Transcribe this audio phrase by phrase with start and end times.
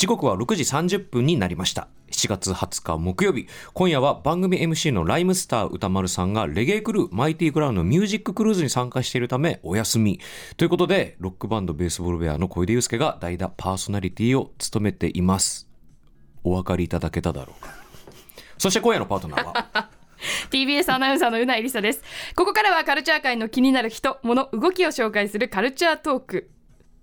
[0.00, 1.88] 時刻は6時30分になりました。
[2.10, 3.48] 7月20日木曜日。
[3.74, 10.18] 今夜は番組 MC のライムスター歌丸さんがレゲエクルーマイティクラウンのミュージッククルーズに参加しているためお休み。
[10.56, 15.68] ということでロックバンドベースボールベアの小出祐介が代打パーソナリティを務めています。
[16.44, 17.68] お分かりいただけただろうか。
[18.56, 19.90] そして今夜のパートナーは？
[20.50, 22.02] TBS アナウンサーのうないりさです。
[22.36, 26.50] ここからはカルチャー界の気になる人物動きを紹介するカルチャートーク。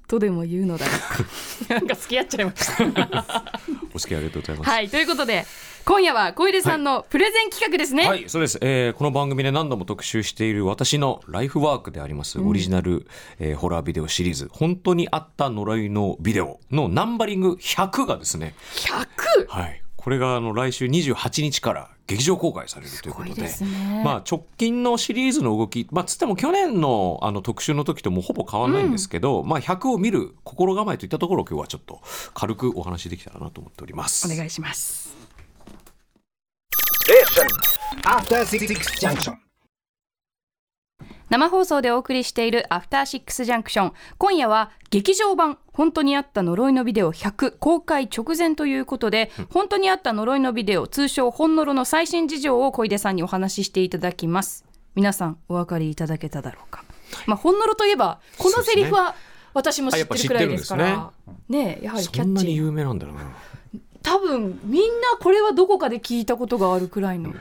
[0.07, 1.75] とでも言うのだろうか。
[1.75, 3.61] なんか付き合っちゃいました。
[3.93, 4.69] お付き合いありがとうございます。
[4.69, 5.45] はいということで
[5.87, 13.07] 今夜は小出さんのプレゼン企画ですね、はい、そうです、えーこの番組で何度も特集している私のライフワークであります、オリジナル、
[13.39, 31.99] えーホラービデオシリーズ「本当にあった呪いのビデオ」のナンバリング100がですね、100はい、これがあの来週28日から劇場公開されるということですごいですねまあ、直近のシリーズの動き、まあ、つっても去年のあの特集の時ともほぼ変わらないんですけど、まあ、100を見る心構えといったところを今日はちょっと
[32.33, 34.31] 軽くお話しできたらなと思っております。
[34.31, 35.13] お願いします。
[38.05, 39.46] After Six Junction.
[41.29, 54.65] 生放送でお送りしているアフターシックスジャンクション今夜は劇場版本当にあった呪いのビデオ100公開直前ということで、本当にあった呪いのビデオ通称本呪の最新事情を小出さんにお話ししていただきます。
[54.95, 56.83] 皆さんお分かりいただけただろうか、
[57.27, 59.13] まあ本呪といえばこのセリフは
[59.53, 61.11] 私も知ってるくらいですから。
[61.49, 63.21] ねえやはりキャッチ有名なんだろうな。
[64.01, 67.33] 多分みんなこれはどこかで聞いたことがあるくらいの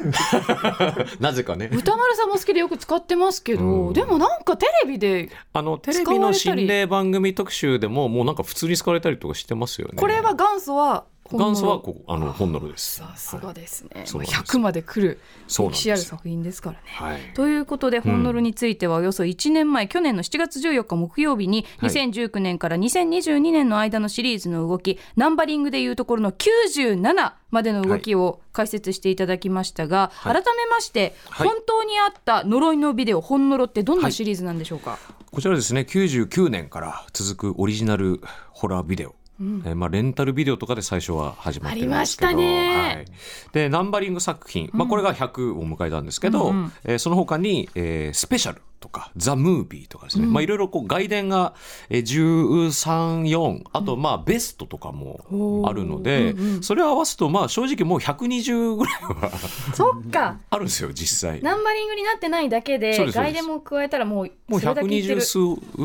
[1.20, 1.70] なぜかね。
[1.72, 9.94] 歌丸さんも好きでよく使ってますけど、でもなんかテレビであのテレビの心霊番組特集でももうなんか普通に使われたりとかしてますよね。
[9.96, 12.96] これは元祖は元祖はこうあの本能です。
[12.96, 14.42] さすがですね、そうなんです。
[14.56, 16.82] 100まで来る歴史ある作品ですからね。
[16.86, 17.20] はい。
[17.34, 21.90] ということで本ノルについてはおよそ1年前、去年の7月14日木曜日にはい。
[21.90, 30.34] 2019年から2022年の間のシリーズの動き、ナンバリングでいうところの97までの動きを解説していただきましたが、はい。
[30.34, 31.48] 改めまして、はい。
[31.48, 34.98] 本当にあった呪いのビデオ本ノロってどんなシリーズなんでしょうか、
[35.30, 39.14] こちらですね99年から続くオリジナルホラービデオ。
[39.40, 42.28] えーまあ、レンタルビデオとかで最初は始まってるんですけど。
[42.28, 42.96] ありましたね。
[42.96, 43.06] はい、
[43.52, 51.54] でナンバリング作品、まあ、これが100を迎えたんですけど、えーその他に、えースペシャルとかザ・ムービーとかですね、まあ、いろいろこう外伝が、
[51.90, 59.30] えー、134あとまあベストとかもあるので、それを合わすとまあ正直もう120ぐらいは
[59.74, 60.38] そっか。
[60.50, 61.42] あるんですよ実際。
[61.42, 65.20] ナンバリングになってないだけで外伝も加えたらもうもうそれだけいってる。
[65.20, 65.38] 120数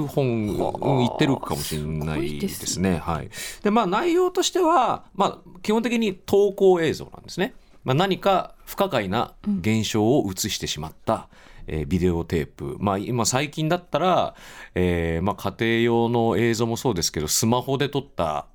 [0.08, 2.98] 本うんいってるかもしれないですね。
[2.98, 3.30] はい。
[3.64, 7.54] で、まあ内容としては、まあ基本的に投稿映像なんですね。
[7.84, 11.30] まあ何か不可解な現象を映してしまった、
[11.68, 12.78] えービデオテープ。
[12.80, 14.36] まあ今最近だったら、
[14.76, 18.48] えーまあ家庭用の映像もそうですけど、スマホで撮った、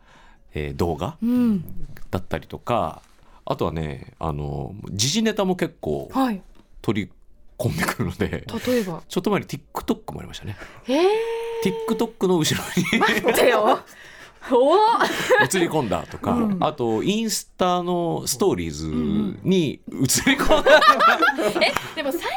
[0.54, 1.64] えー動画うん。
[2.10, 3.02] だったりとか、
[3.44, 6.42] あとはね、あの、時事ネタも結構はい。
[6.82, 7.10] 取り
[7.58, 8.28] 込んでくるので、
[8.66, 9.02] 例えば？
[9.06, 10.56] ちょっと前に TikTok もありましたね。
[10.88, 11.04] えー、
[11.94, 12.62] TikTok の後ろ
[12.98, 13.80] 待ってよ
[14.48, 18.86] 映り込んだとか、あとインスタのストーリーズ
[19.42, 19.92] に映
[20.30, 20.80] り込んだ、
[21.62, 22.28] えでも最近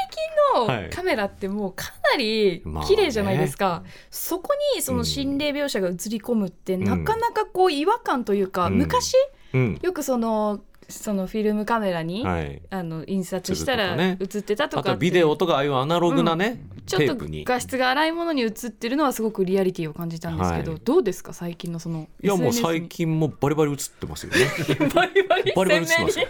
[0.61, 0.83] はい。
[0.83, 2.87] のカメラってもうかなりまあね。
[2.87, 8.77] 綺麗じゃないですか、そこにその心霊描写が映り込むって、なかなかこう違和感というか、うん。
[8.77, 9.15] 昔？
[9.53, 9.79] うん。
[9.81, 10.61] よくその
[10.99, 20.81] そのフィルムカメラに、はい、あの印刷したら映ってたとかあとはビデオとかああいうアナログなね、ちょっと画質が荒いものに映ってるのはすごくリアリティを感じたんですけど、はい。
[20.83, 24.39] どうですか最近のそのいやもう最近もバリバリ映ってますよね。
[24.93, 26.27] バリバリバリバリ映ってますよ。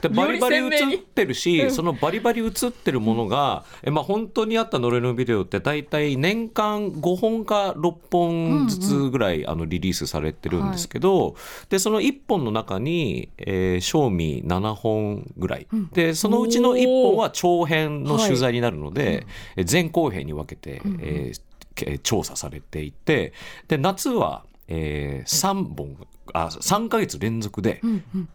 [0.00, 11.36] でバリバリ映ってるし、そのバリバリ映ってるものが、えまあ、本当にあった呪いのビデオって大体年間5本か6本ずつぐらい、あのリリースされてるんですけど、
[11.68, 21.40] でその1本の中に、えー、賞味7本ぐらい、でそのうちの1本は長編の取材になるので、え前後編に分けて、えー
[21.72, 23.32] け調査されていて
[23.68, 25.96] で夏は、え3本
[26.32, 27.80] あ3ヶ月連続で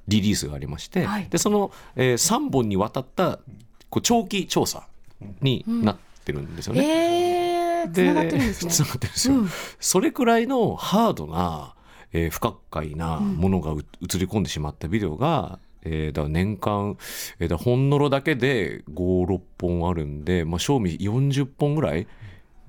[0.08, 1.28] リリースがありまして、はい。
[1.30, 3.40] でその、え3本にわたった
[3.90, 4.88] こう長期調査
[5.42, 7.84] になってるんですよね。
[7.84, 8.72] えー、つながってるんですね。
[8.74, 9.36] つながってるんですよ。
[9.80, 11.75] それくらいのハードな、
[12.16, 16.98] えー不可解なものがう映り込んでしまったビデオが、えーだ年間、
[17.40, 22.08] えーだから本のろだけで56本あるんで、まあ、賞味40本ぐらい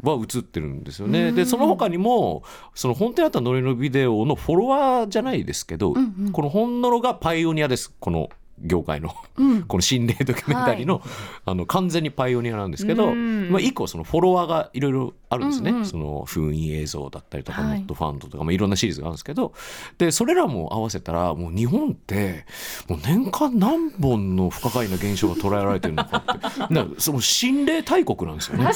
[0.02, 1.32] は映ってるんですよね。
[1.32, 2.42] でその他にも
[2.74, 5.94] その本当にあったノリのビデオのフォロワーじゃないですけど、
[6.32, 7.94] この本のろがパイオニアです。
[8.00, 8.28] この
[8.60, 9.62] 業界のうん。
[9.64, 11.02] この心霊ドキュメンタリーの,、
[11.44, 13.50] あの完全にパイオニアなんですけど、うん。
[13.50, 19.52] まあ、以降そのフォロワーがいろいろあるんですね、その封印映像だったりとか、はいノットファンドとか、まあ、いろんなシリーズがあるんですけど
[19.98, 22.46] でそれらも合わせたらもう日本って
[22.88, 28.70] もう年間何本の不可解な現象が捉えられてるのかって だからその心霊大国なんですよね。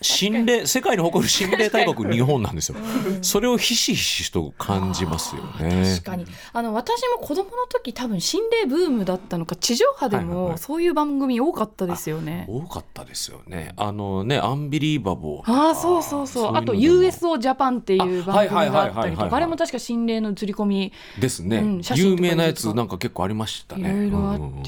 [0.00, 2.76] 心霊世界に誇る心霊大国日本なんですよ。
[3.22, 5.84] それをひしひしと感じますよね。
[5.96, 6.26] 確かに。
[6.52, 12.44] あの私も子供の時多分心霊ブームだったのか地上波ではいはいはいもそういう番組多かったですよね。
[12.48, 13.72] 多かったですよね。
[13.76, 15.50] あのね、アンビリーバボー。
[15.50, 23.92] ああそうそうそうあと USO ジャパンっていうあ番組があったはいはいはいはいはいりとかあれも確か心霊の映り込みですね、うん有名なやつなんか結構ありましたいね。
[23.92, 24.62] ろいろあっうんうん。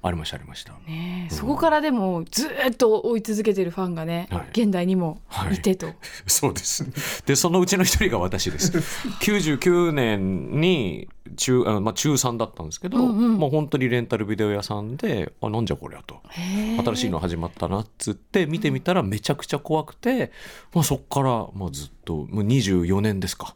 [0.00, 0.72] ありましたありました。
[0.86, 5.20] ねえそこからでもずーっと追い続けてるファンがね、はい現代にも
[5.52, 5.88] いてと、
[6.26, 6.86] そうです。
[7.26, 8.78] でそのうちの一人が私です。
[9.20, 16.20] 99年に中あまあ中3だったんですけど、うんうんもう本当にレンタルビデオ屋さんであなんじゃこりゃと。
[16.84, 20.32] 新しいの始まったなっつって見てみたらめちゃくちゃ怖くて、
[20.74, 23.54] まあ、そっからまあずっともう24年ですか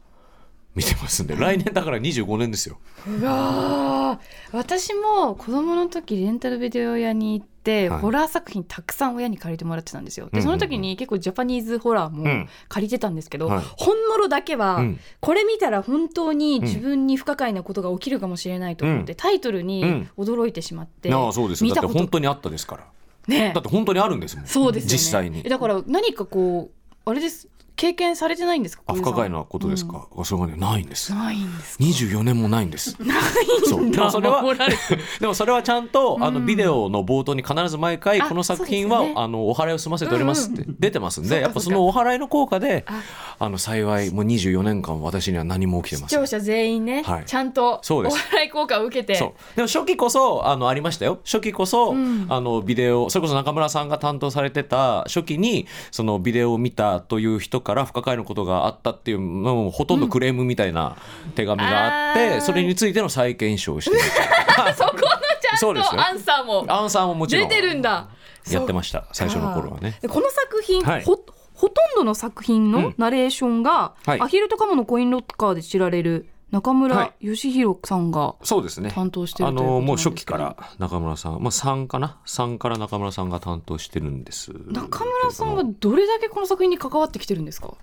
[0.75, 2.79] 見てますんで来年だから25年ですよ。
[3.07, 4.57] うわー。
[4.57, 8.01] 私も子供の時レンタルビデオ屋に行って、はい。
[8.01, 10.25] ホラー作品たくさん親に借りてもらってたんですよ。
[10.25, 10.59] でうんうんうん。
[10.59, 12.49] その時に結構ジャパニーズホラーもうん。
[12.69, 13.63] 借りてたんですけど、はい。
[13.77, 14.99] ほんのろだけは、うん。
[15.19, 19.17] これ見たら本当に自分に不可解なことが起きるかもしれないと思って、うん。
[19.17, 22.85] タイトルに驚いてしまって、ああそうです見たこと本当にあったですから。
[23.27, 23.51] ね。
[23.53, 24.47] だって本当にあるんですもん。
[24.47, 24.93] そうですよね。
[24.93, 25.43] 実際に。
[25.45, 31.11] えだから何かこうあれです経験されてないんですか不可解なことですか、それがねないんです。
[31.11, 32.95] うんないんですか？24年もないんです。
[33.01, 34.43] ないんでだもそれは
[35.19, 36.45] でもそれはちゃんとあのうん。
[36.45, 39.13] ビデオの冒頭に必ず毎回あこの作品は、ね。
[39.15, 43.01] あのお払いを済ませておりますって出てますんで、そうかやっぱそのお払いの効果であ。
[43.39, 46.19] あの幸いもう24年間私には何も起きてません。
[46.19, 47.25] 視聴者全員ね、はい。
[47.25, 48.17] ちゃんとおそうです。
[48.31, 49.13] 笑い効果を受けて。
[49.55, 51.19] でも初期こそあのありましたよ。
[51.25, 52.27] 初期こそ、うん。
[52.29, 60.97] あのビデオそれこそ中村さんが担当されてた初期にそのビデオを見たという人から不可解なことがあったっていうもうほとんどクレームみたいな
[61.35, 62.41] 手紙があって、あー。
[62.41, 63.97] それについての再検証をして
[64.75, 68.09] そこのちゃんとアンサーもアンサーももちろん出てるんだ。
[68.49, 69.97] やってました最初の頃はね。
[70.01, 71.03] でこの作品、はい。
[71.03, 71.17] ほ
[71.53, 72.95] ほとんどの作品のうん。
[72.97, 74.21] ナレーションが、はい。
[74.21, 77.11] アヒルとカモのコインロッカーで知られる中は村い。
[77.19, 78.91] 義弘さんがそうですね。
[78.91, 84.51] 担当してるあということなんのもう初期から中村さん、まあ3かな、3から中村さんが担当してるんです。
[84.67, 87.73] 中村さんはどれだけこの作品に関わってきてるんですか？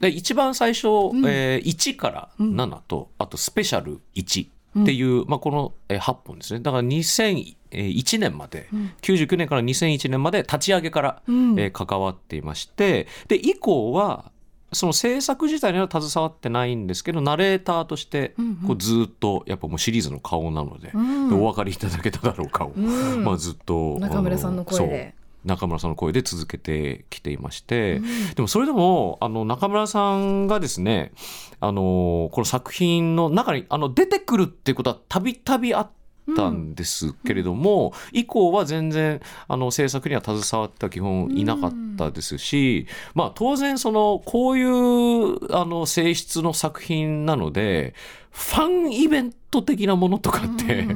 [0.00, 1.24] で一番最初、ん。
[1.26, 4.46] えー1から7と、あとスペシャル1
[4.82, 6.60] っていう、まあ、この、えー8本ですね。
[6.60, 8.68] だから2001年まで、
[9.02, 11.58] 99年から2001年まで立ち上げから、うん。
[11.58, 14.30] えー関わっていましてで以降は
[14.72, 18.56] その制作自体には携わってないんですけどナレーターとしてうんうん。
[18.68, 21.28] こうずっとやっぱもうシリーズの顔なので,、うん。
[21.28, 23.24] でお分かりいただけただろうかを、うん。
[23.24, 25.14] まあ、ずっと中村さんの声で。
[25.44, 28.00] 中村さんの声で続けてきていまして、
[28.34, 31.12] でもそれでもあの中村さんがですね
[31.60, 35.90] あのこの作品の中にあの出てくるっていうことはたびたびあっ
[36.36, 47.94] たんですけれども、以降は全然あの制作には携わった基本いなかったですし、まあ当然そのこういうあの性質の作品なので
[48.30, 50.86] ファンイベント的なものとかって、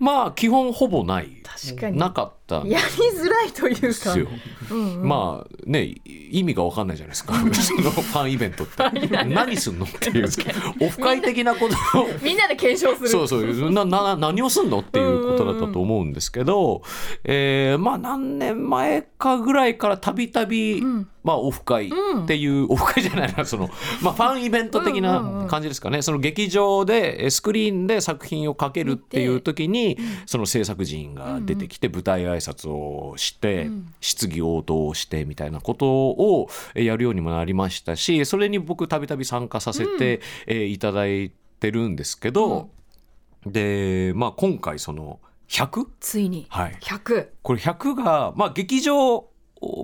[0.00, 1.28] まあ基本ほぼない。
[1.44, 1.98] 確かに。
[1.98, 2.64] なかった。
[2.64, 4.14] んやりづらいというか。
[4.70, 5.06] うんうん。
[5.06, 7.34] まあね意味が分かんないじゃないですか。
[7.34, 8.82] そのファンイベントって。
[9.28, 10.28] 何すんのっていう。
[10.80, 12.00] オフ会的なこと。
[12.00, 13.08] をみんなで検証する。
[13.10, 13.70] そうそう。
[13.70, 16.80] なな何をすんのっていうことだったと思うんですけど、
[17.24, 23.68] えーまあ何年前かぐらいからたびたびんまあオフ会っていう、オフ会じゃないなその、
[24.02, 25.48] まあ、ファンイベント的うんうんうなん。
[25.48, 33.68] 感じですかね、その劇場でえースクリーンで作品をかけるっていう時に、その制作陣が出てきて舞台挨拶をして、
[34.00, 42.70] 質疑応答をしてみたいなことをえーやるようにもなりましたしそれに僕たびたび参加させて、えーいただいてるんですけど、
[43.46, 45.86] で、まあ、今回その 100?
[45.98, 46.46] ついに。
[46.48, 46.76] はい。
[46.80, 49.29] 100これ100が、まあ、劇場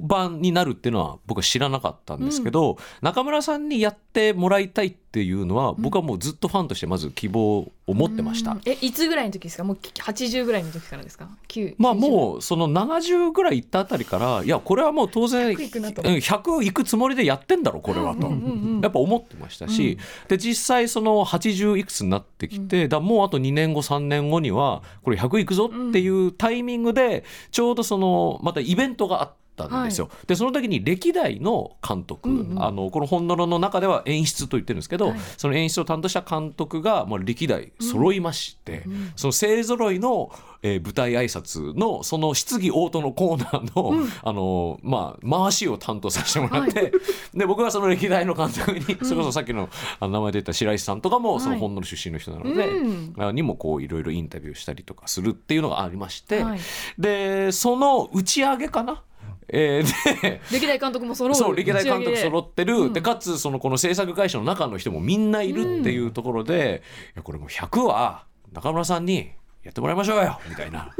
[0.03, 8.53] 版になるっていうのは僕は知らなかったんですけど、中村さんにやってもらいたいっていうのは僕はもうずっとファンとしてまず希望を持ってました。
[8.53, 8.61] うん。
[8.65, 9.65] えいつぐらいの時ですか？
[9.65, 10.97] もう80ぐらいの時か？
[10.97, 16.03] らですか？9まあもうその70ぐらいいったあたりからいやこれはもう当然100いくなと。
[16.03, 18.29] うん100いくつもりでやってんだろこれはと。
[18.29, 29.46] うんうんうんやっぱ思ってましたし、で実際その80いくつになってきて、だもうあと2年後3年後にはこれ100いくぞっていうタイミングでちょうどそのまたイベントがあって。
[29.65, 30.11] ったんですよ。
[30.27, 32.63] でその時に歴代の監督、うんうん。
[32.63, 35.19] あのこの本のの中では演出と言ってるんですけど、はい。
[35.37, 38.85] その演出を担当した監督が、まあ、歴代揃いまして、
[39.17, 40.31] その勢ぞろいの、
[40.63, 46.93] えー舞台挨拶のその質疑応答のコーナーの,、あのまあ、回しを担当させてもらって、
[47.35, 49.69] で僕はその歴代の監督に、それこそさっきの
[50.01, 53.15] あの名前出た白石さんとかもその本の出身の人なので、うん。
[53.19, 56.61] あにもこういろいろインタビューしたりとかするっていうのがありまして、はい。
[56.99, 59.03] でその打ち上げかな、
[59.49, 66.83] えーで歴代監督も揃うそう歴代監督揃ってる、でかつそのこの制作会社の中の人もみんないるっていうところで、
[67.15, 69.31] いやこれもう100は中村さんに
[69.63, 70.95] やってもらいましょうよ みたいな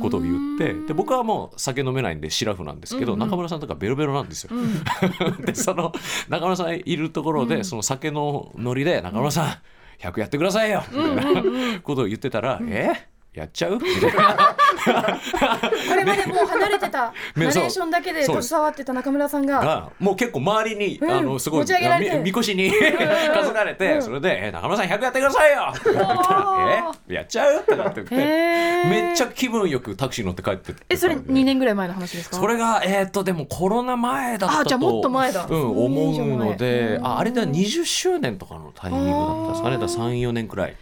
[0.00, 0.72] ことを言って。
[0.74, 4.50] で僕はもう酒飲めないんでシラフなんですけど、中村さんとかベロベロなんですよ。
[5.44, 5.92] でその
[6.28, 13.08] 中村さんいるところで、その酒のノリで中村さん100やってくださいよみたいなことを言ってたら、え？
[13.34, 13.78] やっちゃう？
[13.78, 14.56] みたいな。
[15.88, 19.58] これまでもう離れてたナねレーションだけで携わってた中村さんが。
[19.60, 21.10] がもう結構周りに、うん。
[21.10, 22.16] あのすごい持ち上げられて。
[22.18, 27.14] みみこしに担がれて、それで「え中村さん100やってくださいよ!」って言ったら「え？
[27.14, 32.36] やっちゃう?」ってなってめっちゃ気分よくタクシー乗って帰ってえそれ2年ぐらい前の話ですか？
[32.36, 35.46] それがえーっとでもコロナ前だったとあじゃあもっと前だ。
[35.48, 39.78] うん、思うのでうんああれでは20周年とかのタイミングだったんですかね。
[39.78, 40.76] だ34年くらい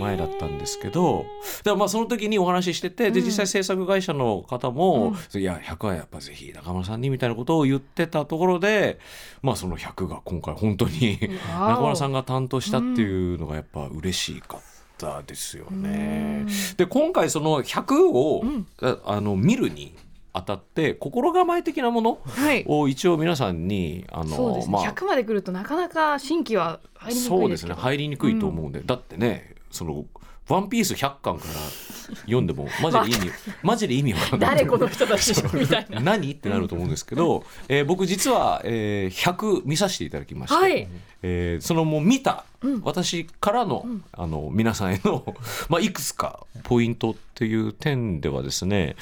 [0.00, 1.24] 前だったんですけど
[1.64, 8.98] でもまあその時にお話ししててで実際制作会社の方も「いや100はやっぱぜひ中村さんに」みたいなことを言ってたところで
[9.42, 14.60] まあその100が今回本当に中村さんが担当したっていうのがやっぱ嬉しかっ
[14.98, 16.46] たですよね。
[16.76, 18.44] で今回その100を、
[18.80, 19.94] ああの見るに
[20.32, 22.64] あたって心構え的なものはい。
[22.66, 27.74] を一応皆さんにあのそうですね、まあ100まで来るとなかなか新規は入りにくいそうですね。
[27.74, 30.04] 入りにくいと思うんで、だってねその
[30.48, 33.32] 「ワンピース100巻から読んでも マジで意味
[33.62, 34.56] マジで意味わかんない。
[34.56, 36.00] 誰この人たちみたいな。
[36.02, 40.88] 何ってなると思うんですけど、えー僕実は、えー100見させていただきまして、はい。
[41.22, 42.44] えーそのもう見た、
[42.82, 45.34] 私からの,、あの皆さんへの、
[45.70, 48.96] まあ、いくつかポイントっていう点ではですね、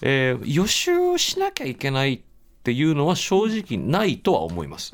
[0.00, 2.24] えー予習しなきゃいけないって
[2.72, 4.92] いうのは正直ないとは思います。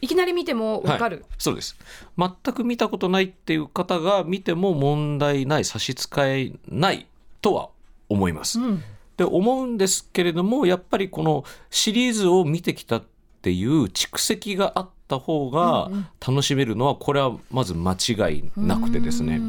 [0.00, 1.76] いきなり見てもわかる、はい、そうです。
[2.16, 7.06] 全く見たことないっていう方が見ても問題ない差し支えない
[7.40, 7.68] とは
[8.08, 8.60] 思います。
[8.60, 8.82] うん。
[9.16, 13.04] で思うんですけれどもやっぱりこのシリーズを見てきたっ
[13.42, 15.90] ていう蓄積があった方が
[16.26, 19.40] 楽しめるのはこれはまず間違いなくてですね。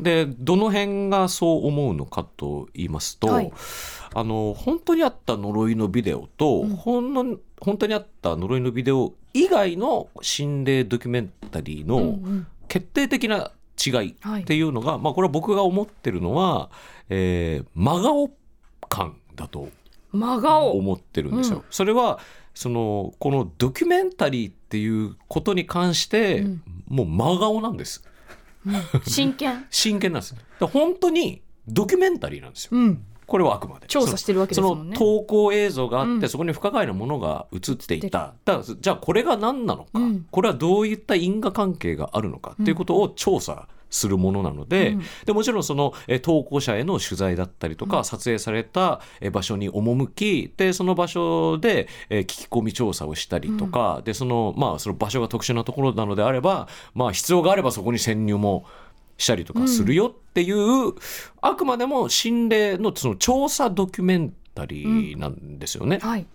[0.00, 3.52] でどの辺がそう思うのかと言いますと、はい。
[4.14, 12.46] あの本当にあった呪いのビデオと、ほんの本当にあった呪いのビデオ以外の心霊ドキュメンタリーのうんうん。
[12.68, 13.50] 決定的な
[13.84, 16.70] 違いはいっていうのが、まあこれは僕が思ってるのは、
[17.08, 18.30] えー真顔
[18.88, 19.68] 感だと
[20.12, 20.72] 真顔。
[20.72, 21.58] 思ってるんですよ。
[21.58, 21.64] うん。
[21.70, 22.18] それは
[22.54, 26.62] そのこのドキュメンタリーっていうことに関して、うん。
[26.88, 28.04] もう真顔なんです。
[29.06, 29.66] 真剣。
[29.70, 30.34] 真剣なんです。
[30.60, 32.70] 本当にドキュメンタリーなんですよ。
[32.72, 33.04] うん。
[33.26, 33.86] これはあくまで。
[33.86, 34.96] 調査してるわけですもんね。
[34.96, 36.28] その投稿映像があって、うん。
[36.28, 40.26] そこに不可解なものが映っていただじゃあこれが何なのか、うん。
[40.30, 45.02] これはどういった因果関係があるのかっていうことを調査するものなので,、うん。
[45.26, 58.64] でもちろんそのえ投稿者への取材だったりとか、撮影されたえ場所に赴きでその場所でえ聞き込み調査をしたりとか、でそのまあその場所が特殊なところなのであれば、まあ、必要があればそこに潜入も
[59.18, 60.94] したりとかするよっていう、
[61.42, 65.98] あくまでも心霊のその調査ドキュメンタリーなんですよね。
[65.98, 66.26] はい。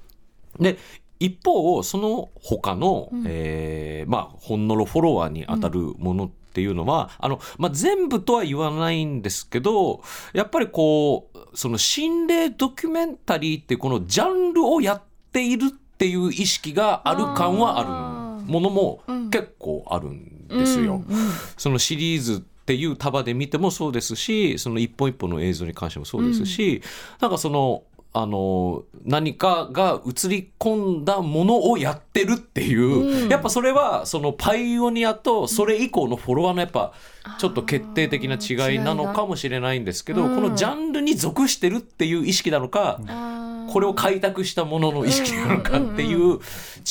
[0.59, 0.77] で
[1.19, 10.01] 一方その他の、えーまあほんのろフォロワーに当たるものっていうのは、あのまあ、全部とは言わないんですけど
[10.33, 15.01] やっぱりこうその心霊ドキュメンタリーってこのジャンルをやっ
[15.33, 18.45] ているっていう意識がある感はある。
[18.45, 19.29] ものもうん。
[19.29, 21.03] 結構あるんですよ。
[21.07, 26.81] うんうんそのシリーズっていう束で見てもそうですしその一本一本の映像に関してもそうですし、
[27.19, 27.83] なんかその
[28.17, 33.29] あの何かが映り込んだものをやってるっていう、うん。
[33.29, 36.93] やっぱそれはそのパイオニアとそれ以降のフォロワーのやっぱ
[37.37, 40.35] ちょっと決定的な違いなのかもしれないんですけど、うん。
[40.35, 43.71] このジャンルに属してるっていう意識なのか、あー。
[43.73, 46.39] これを開拓したものの意識なのかっていう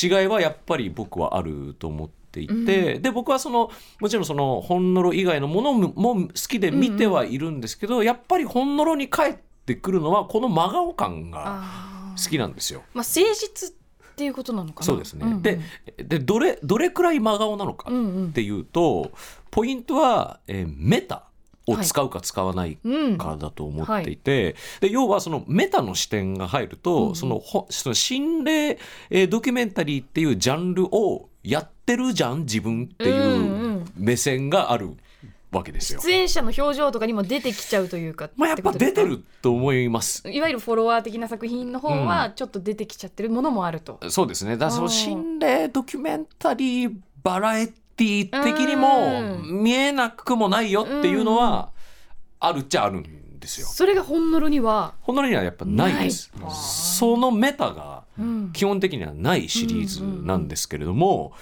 [0.01, 11.65] 違いはやっぱり僕はあると思っていて、で僕はそのもちろんそのほんのろ以外のものもも好きで見てはいるんですけど、やっぱりほんのろに帰ってくるのはこの真顔感が
[12.23, 12.83] 好きなんですよ。
[12.93, 13.73] まあ誠実っ
[14.17, 14.87] ていうことなのかな。
[14.87, 15.43] そうですね、んん。
[15.43, 15.59] で
[15.97, 18.29] でどれどれくらい真顔なのかうんうん。
[18.29, 19.11] っていうと
[19.51, 21.25] ポイントは、えーメタ
[21.67, 23.17] を使うか使わないうん。
[23.19, 28.79] かだと思っていて、で要はそのメタの視点が入ると、そのほその心霊、
[29.09, 33.85] えードキュメンタリーっていうジャンルをやってるじゃん自分ってうんういうん。
[33.97, 34.91] 目線がある
[35.59, 36.01] わけですよ。
[36.01, 40.29] 出演者の表情とかにも出てきちゃうというかまあやっぱ出てると思います。
[40.31, 44.57] いわゆるフォロワー的な作品の方はちょっと出てきちゃってるものもあると、そうですね。
[44.57, 51.71] だその心霊ドキュメンタリーバラエティ的にもう見えなくもないよっていうのは
[52.41, 53.67] あるっちゃあるんですよ。
[53.67, 56.33] それが本物には、ほんのりにはやっぱないです。
[56.97, 61.33] そのメタがうん基本的にはないシリーズなんですけれども、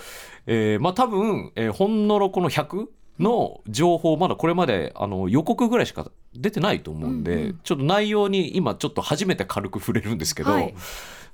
[0.47, 2.87] えーまあ多分、えーほんのろこの100
[3.19, 7.61] の情報まだこれまであの予告ぐらいしか出てないと思うんで、うんうん。
[7.62, 10.75] ちょっと内容に今ちょっと初めて軽く触れるんですけど、はい。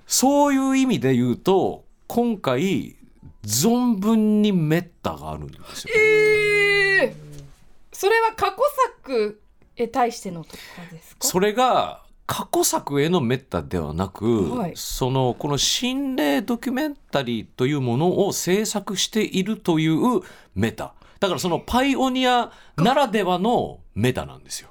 [0.07, 2.97] そういう意味で言うと今回
[3.45, 6.01] 存分にメッタがあるんですよ、ね。
[6.01, 7.45] えー。
[7.93, 8.57] それは過去
[9.03, 9.41] 作
[9.77, 10.59] へ対してのとか
[10.91, 11.27] ですか？
[11.27, 14.73] それが過去作へのメッタではなく、はい。
[14.75, 20.21] そのこの心霊ドキュメンタリーというものを制作しているという
[20.55, 24.71] メタだからそのパイオニアならではのメタなんですよ。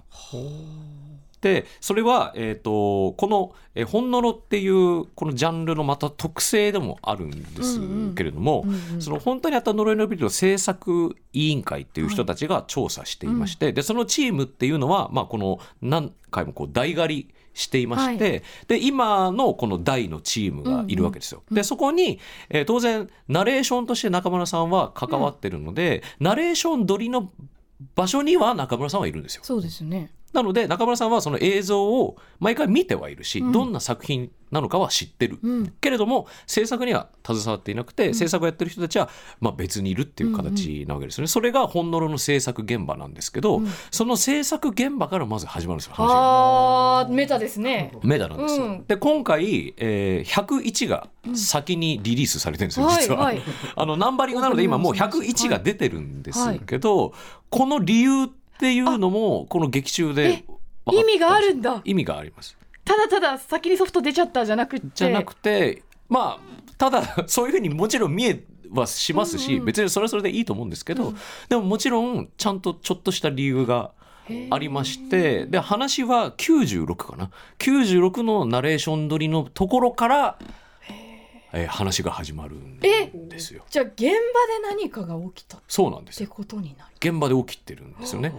[1.42, 7.80] でそれは、えー、とこの「えーほんのろ」っていうこのジャンルのまた特性でもあるんです
[8.16, 21.42] けれども、うんうんその本当にあった呪いのビデオ制作委員会っていう人たちが調査していまして、でそのチームっていうのは、まあ、この何回もこう代替りしていまして、で今のこの大のチームがいるわけですよ。
[21.52, 27.32] でそこに、えー当然ナレーションとして中村さんは関わってるので、ナレーション撮りの
[27.96, 29.42] 場所には中村さんはいるんですよ。
[29.44, 33.52] そうですねなので中村さんはその映像を毎回見てはいるし、うん。
[33.52, 35.74] どんな作品なのかは知ってる、うん。
[35.82, 46.14] けれども制作には携わっていなくて、制作をやってる人たちはまあ別にいるっていう形なわけですよね、それが本物の制作現場なんですけど、その制作現場からまず始まるんですよ話が。
[47.00, 47.94] あーメタですね。
[48.04, 48.86] メダなんですよ、うん。
[48.86, 53.38] で今回、えー101が先にリリースされてるんですよ、実は、はい。
[53.38, 53.44] は い
[53.76, 57.14] あのナンバリングなので今もう101が出てるんですけど、
[57.50, 60.46] この理由っていうのもこの劇中で
[60.92, 61.82] 意味があるんだ。
[61.86, 62.58] 意味があります。
[62.86, 64.88] ただただ先にソフト出ちゃったじゃなくて。
[64.94, 69.60] じゃなくてまあただ そういうふうにもちろん見えはしますし、うん。
[69.60, 71.14] うん別にそれはそれでいいと思うんですけど、
[71.50, 73.92] でももちろんちゃんとちょっとした理由が
[74.50, 77.30] ありましてで話は96かな。
[77.60, 80.40] 96のナレーション撮りのところから、
[81.54, 83.64] えー話が始まるんえですよ。
[83.70, 84.14] じゃあ現場で
[84.64, 86.28] 何かが起きたっそうなんですよ。
[86.28, 86.92] てことになる。
[87.00, 88.34] 現場で起きてるんですよね。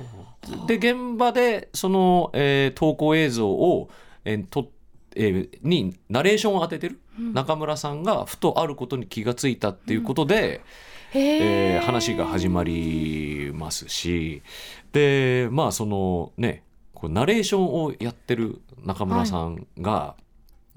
[0.67, 3.89] で現場でその、えー投稿映像を、
[4.25, 4.71] えーと
[5.17, 10.61] えーにナレーションを当ててる中村さんがふとあることに気がついたっていうことで、
[11.13, 14.43] へえー話が始まりますし。
[14.93, 16.63] でまあそのね
[16.95, 20.15] こうナレーションをやってる中村さんが、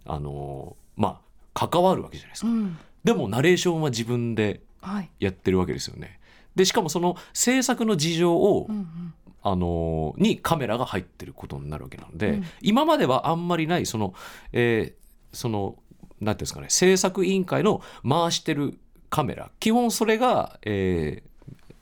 [0.05, 2.47] あのまあ関わるわけじゃないですか。
[2.47, 2.77] うん。
[3.03, 5.09] でもナレーションは自分ではい。
[5.19, 6.19] やってるわけですよね。
[6.55, 9.13] でしかもその制作の事情を、うんうん。
[9.43, 12.43] あのにカメラが入ってることになるわけなので、うん。
[12.61, 14.13] 今まではあんまりないその、
[14.53, 15.01] えー
[15.35, 15.77] その
[16.19, 18.77] なんていうんですかね制作委員会の回してる
[19.09, 19.49] カメラ。
[19.59, 21.30] 基本それが、えー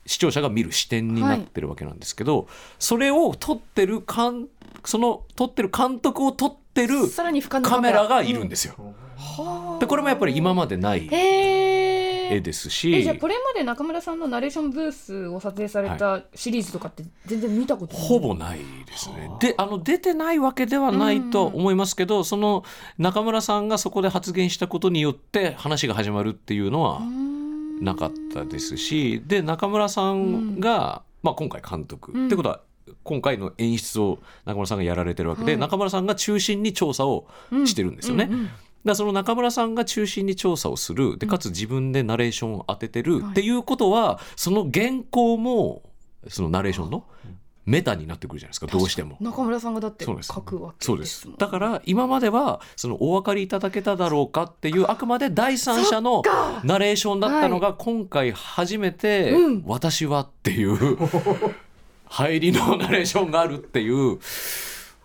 [0.10, 2.48] 視聴者が見る視点になってるわけなんですけど、
[2.80, 4.48] それを撮ってるかん
[4.84, 6.95] その撮ってる監督を撮ってる
[7.62, 8.08] カメラ。
[8.08, 8.74] がいるんですよ。
[9.15, 9.80] はあ。
[9.80, 18.08] でこれもやっぱり今までない絵ですしえじゃあこれまで中村さんのナレーションブースを撮影されたシリーズとかって全然見たことない？
[18.08, 19.30] ほぼないですね。
[19.39, 22.63] であの出てないわけではないとは思いますけど、その
[22.98, 27.02] 中村さんがそこで発言したことによって話が始まるっていうのは
[27.81, 32.27] なかったですしで中村さんが、まあ、今回監督、うん。
[32.27, 32.61] ってことは
[33.03, 35.61] 今回の演出を中村さんがやられてるわけで、はい。
[35.61, 37.27] 中村さんが中心に調査を
[37.65, 38.27] してるんですよね。
[38.29, 41.17] うんうんだからその中村さんが中心に調査をする。
[41.17, 43.49] でかつ自分でナレーションを当ててるってい。
[43.49, 45.83] うことは、その原稿も
[46.29, 47.03] そのナレーションの
[47.69, 49.15] メタになってくるじゃないですかどうしても。
[49.19, 50.34] 中村さんがだって書そうです。
[50.41, 51.29] くわけそうです。
[51.38, 56.23] だから今まではそのお分かりいただけただろうかっていうあくまで第三者の
[56.63, 60.97] ナレーションだったのが今回初めてうん「私は」っていう
[62.05, 64.17] 入りのナレーションがあるっていう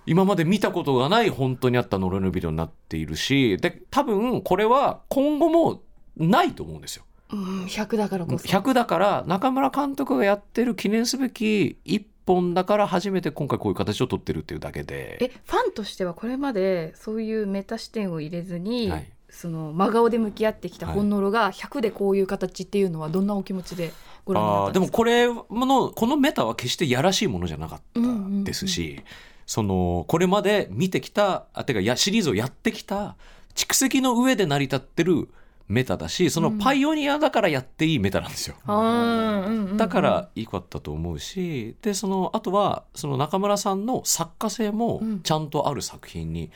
[0.07, 5.83] 今まで見たことがない本当にあった呪いのビデオになっているしで多分これは今後も
[6.17, 7.05] ないと思うんですよ。
[7.33, 8.47] うん100だからこそ。
[8.47, 15.19] 100だから中村監督がやってる記念すべき一本だから初めて今回こういう形を取ってるっていうだけで。
[15.21, 19.11] えファンとしてはこれまでそういうメタ視点を入れずに、はい。
[19.35, 23.93] その真顔で向き合ってきた本ノロが100でこういう形っていうのはどんなお気持ちで
[24.25, 24.87] ご覧になったんでか？
[24.87, 28.01] ですもこれのこのメタは決してやらしいものじゃなかった
[28.45, 29.03] ですし、
[29.45, 33.17] そのこれまで見てきたあてかやシリーズをやってきた
[33.57, 35.29] 蓄積の上で成り立ってる
[35.67, 38.57] メタだしそのパイオニアだからやっていいメタなんですよ。
[38.67, 39.77] うんうんうん。
[39.77, 46.51] だからいいかったと思うしでそのあとはその中村さんの作家性もちゃんとある作品に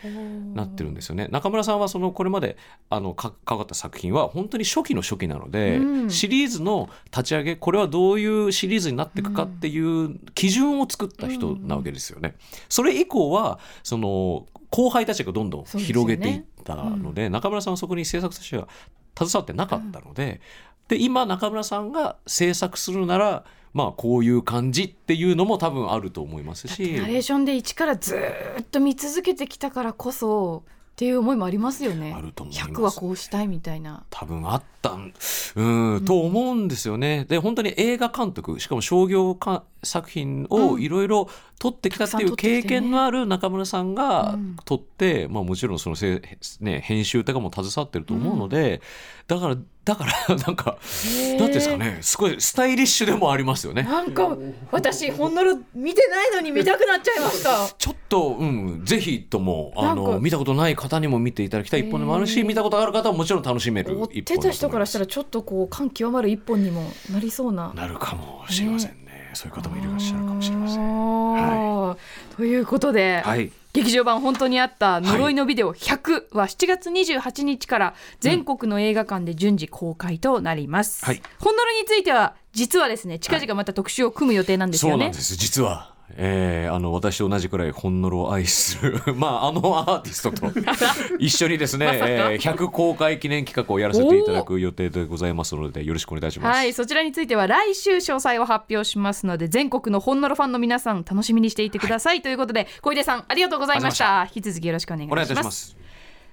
[0.54, 1.28] なってるんですよね。
[1.30, 2.56] 中村さんはそのこれまで
[2.90, 6.10] あのか関わった作品は本当に初期の初期なので、うん。
[6.10, 12.36] シリーズの立ち上げこれはどういうシリーズになっていくかっていう基準を作った人なわけですよね。
[12.68, 16.42] それ以降はその後輩たちがどんどん広げていっ
[16.76, 18.68] たので中村さんはそこに制作としては
[19.16, 20.40] 携わってなかったので,、
[20.88, 26.94] で今中村さんが制作するならまあこういう感じっていうのも多分あると思いますし。
[26.94, 35.12] ナレーションで一からずーっと見続けてきたからこそっていう思いもありますよねあると思います100はこうしたいみたいな多分あったん
[35.54, 37.24] うん、と思うんですよね。
[37.28, 44.56] で本当に映画監督しかも商業か作品をいろいろ撮ってきたっていう経験のある中村さんがうん。
[44.64, 48.80] 撮って、まあ、もちろんそのせい、ね、編集とかも携わってると思うので、
[49.26, 53.84] だからだから なんかなんていうんですかねすごいスタイリッシュでもありますよね。
[53.84, 54.36] なんか
[54.70, 57.68] 私ほんのろ見てないのに見たくなっちゃいました。
[57.78, 67.72] ちょっと、うん、ぜひともあの見たことない方にも見ていただきたい一本でもあるし、見たことある方はもちろん楽しめる一本てた人からしたららちょっとこう感極まる一本にもなりそうな。
[67.74, 72.36] なるかもしれませんねそういう方もいらっしゃるかもしれません。
[72.36, 81.04] ということで、はい劇場版本当にあった呪いのビデオ100は7月28日から全国の映画館で順次公開となります。
[81.04, 84.94] はい本呪いについては実はですね近々また特集を組む予定なんですよね。
[84.94, 90.52] そうなんです実は、えーあの私と同じくらいほんのろを愛する まああのアーティストと。
[91.18, 96.56] 一緒にですね、えー100公開記念企画をやらせていただく予定でございますのでよろしくお願いします。
[96.56, 104.28] はい、そちらについては来週詳細を発表しますので全国のほんのろファンの皆さん楽しみにしていてください、ということで小出さんありがとうございました。
[104.34, 105.87] 引き続きよろしくお願いしお願いいますたします。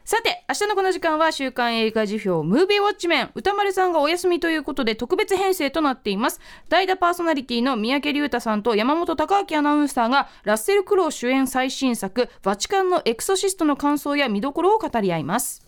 [0.06, 6.40] さて明日のこの時間は週刊映画辞表ムービーウォッチメン歌丸さんがお休みということで特別編成となっています。
[6.70, 15.66] 代打パーソナリティの三宅龍太さんと山本隆明アナウンサーがラッセル・クロー主演最新作バチカンのエクソシストの感想や見どころを語り合います。